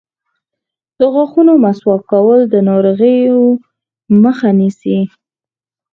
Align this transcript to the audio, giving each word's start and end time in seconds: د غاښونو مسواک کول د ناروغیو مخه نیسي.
د 0.99 1.01
غاښونو 1.13 1.53
مسواک 1.63 2.01
کول 2.11 2.39
د 2.53 2.55
ناروغیو 2.69 3.39
مخه 4.23 4.49
نیسي. 4.59 4.99